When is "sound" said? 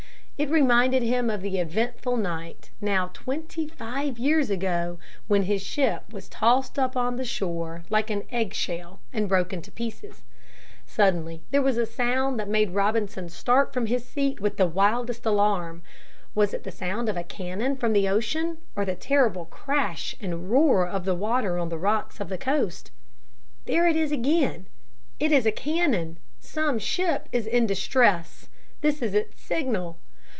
11.85-12.39, 16.71-17.07